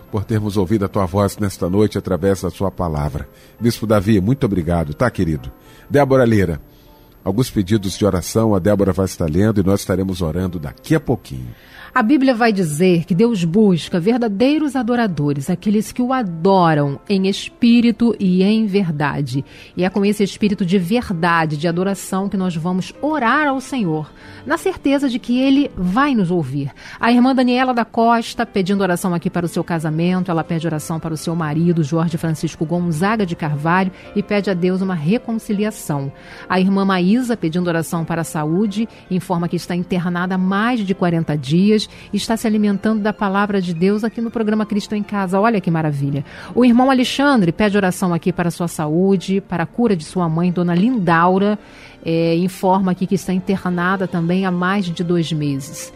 [0.10, 3.28] por termos ouvido a tua voz nesta noite através da sua palavra.
[3.60, 5.52] Bispo Davi, muito obrigado, tá, querido?
[5.90, 6.62] Débora Lira,
[7.28, 11.00] alguns pedidos de oração, a Débora vai estar lendo e nós estaremos orando daqui a
[11.00, 11.54] pouquinho.
[11.94, 18.16] A Bíblia vai dizer que Deus busca verdadeiros adoradores, aqueles que o adoram em espírito
[18.20, 19.44] e em verdade.
[19.76, 24.12] E é com esse espírito de verdade, de adoração, que nós vamos orar ao Senhor,
[24.46, 26.72] na certeza de que Ele vai nos ouvir.
[27.00, 31.00] A irmã Daniela da Costa pedindo oração aqui para o seu casamento, ela pede oração
[31.00, 36.12] para o seu marido, Jorge Francisco Gonzaga de Carvalho, e pede a Deus uma reconciliação.
[36.48, 40.94] A irmã Maísa pedindo oração para a saúde, informa que está internada há mais de
[40.94, 45.04] 40 dias e está se alimentando da palavra de Deus aqui no programa Cristo em
[45.04, 45.40] Casa.
[45.40, 46.24] Olha que maravilha.
[46.54, 50.52] O irmão Alexandre pede oração aqui para sua saúde, para a cura de sua mãe,
[50.52, 51.58] dona Lindaura.
[52.06, 55.92] É, informa aqui que está internada também há mais de dois meses.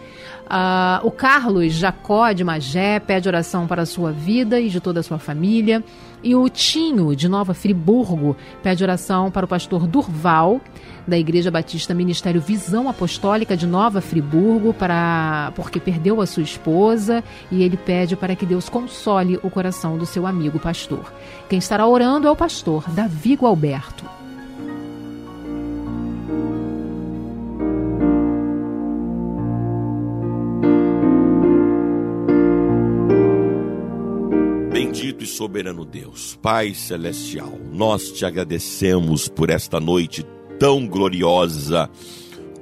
[0.54, 5.00] Ah, o Carlos Jacó de Magé pede oração para a sua vida e de toda
[5.00, 5.82] a sua família.
[6.22, 10.60] E o Tinho de Nova Friburgo pede oração para o pastor Durval
[11.08, 17.24] da Igreja Batista Ministério Visão Apostólica de Nova Friburgo para porque perdeu a sua esposa
[17.50, 21.14] e ele pede para que Deus console o coração do seu amigo pastor.
[21.48, 24.21] Quem estará orando é o pastor Davi Gualberto.
[34.92, 40.26] Bendito e soberano Deus, Pai celestial, nós te agradecemos por esta noite
[40.60, 41.90] tão gloriosa.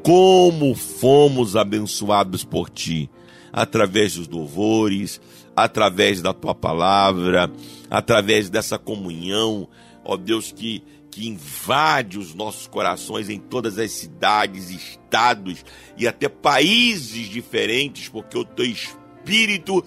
[0.03, 3.09] Como fomos abençoados por ti,
[3.51, 5.19] através dos louvores,
[5.55, 7.51] através da tua palavra,
[7.89, 9.67] através dessa comunhão,
[10.05, 15.65] ó Deus, que, que invade os nossos corações em todas as cidades, estados
[15.97, 19.83] e até países diferentes, porque o teu espírito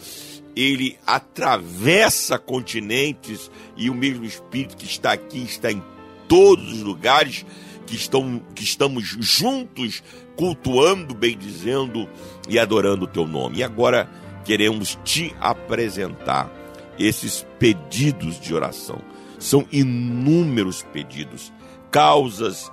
[0.54, 5.82] ele atravessa continentes e o mesmo espírito que está aqui está em
[6.28, 7.44] todos os lugares
[7.86, 10.02] que, estão, que estamos juntos
[10.36, 12.08] cultuando, bendizendo
[12.48, 13.58] e adorando o teu nome.
[13.58, 14.08] E agora
[14.44, 16.50] queremos te apresentar
[16.98, 19.00] esses pedidos de oração.
[19.38, 21.52] São inúmeros pedidos,
[21.90, 22.70] causas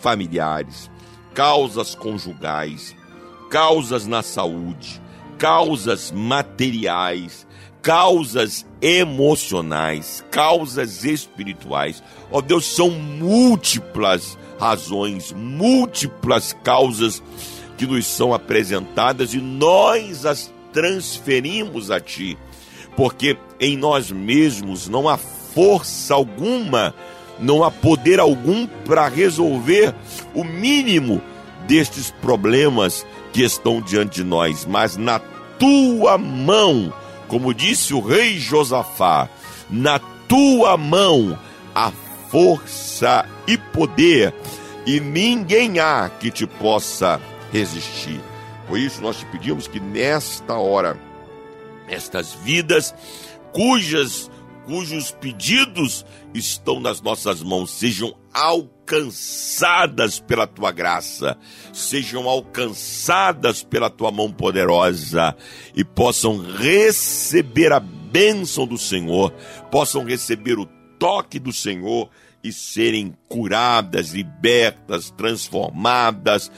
[0.00, 0.90] familiares,
[1.34, 2.94] causas conjugais,
[3.50, 5.00] causas na saúde,
[5.38, 7.46] causas materiais,
[7.82, 12.02] causas emocionais, causas espirituais.
[12.30, 17.22] Ó oh, Deus, são múltiplas razões, múltiplas causas
[17.76, 22.36] que nos são apresentadas e nós as transferimos a Ti,
[22.96, 26.94] porque em nós mesmos não há força alguma,
[27.38, 29.94] não há poder algum para resolver
[30.34, 31.22] o mínimo
[31.66, 33.06] destes problemas
[33.36, 35.18] que estão diante de nós, mas na
[35.58, 36.92] Tua mão
[37.28, 39.28] como disse o rei Josafá,
[39.68, 41.38] na tua mão
[41.74, 41.90] há
[42.30, 44.34] força e poder,
[44.86, 47.20] e ninguém há que te possa
[47.52, 48.20] resistir.
[48.68, 50.98] Por isso nós te pedimos que nesta hora,
[51.88, 52.94] estas vidas
[53.52, 54.30] cujas
[54.64, 58.16] cujos pedidos estão nas nossas mãos sejam
[58.86, 61.36] alcançadas pela tua graça,
[61.72, 65.34] sejam alcançadas pela tua mão poderosa
[65.74, 69.32] e possam receber a bênção do Senhor,
[69.70, 70.66] possam receber o
[70.98, 72.08] toque do Senhor
[72.42, 76.50] e serem curadas, libertas, transformadas,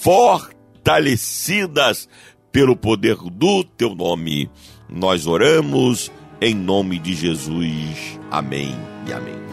[0.00, 2.08] fortalecidas
[2.52, 4.48] pelo poder do teu nome.
[4.88, 8.20] Nós oramos em nome de Jesus.
[8.30, 8.72] Amém
[9.08, 9.43] e amém.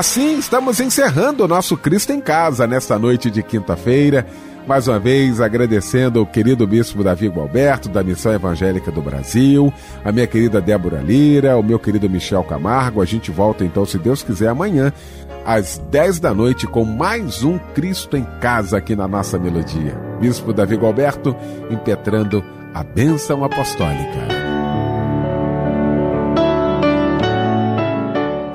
[0.00, 4.26] Assim, estamos encerrando o nosso Cristo em Casa nesta noite de quinta-feira.
[4.66, 9.70] Mais uma vez, agradecendo ao querido Bispo Davi Gualberto, da Missão Evangélica do Brasil,
[10.02, 13.02] a minha querida Débora Lira, o meu querido Michel Camargo.
[13.02, 14.90] A gente volta então, se Deus quiser, amanhã,
[15.44, 19.94] às 10 da noite, com mais um Cristo em Casa aqui na nossa melodia.
[20.18, 21.36] Bispo Davi Gualberto,
[21.70, 22.42] impetrando
[22.72, 24.39] a bênção apostólica.